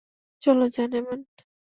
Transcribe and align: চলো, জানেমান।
চলো, 0.41 0.65
জানেমান। 0.69 1.19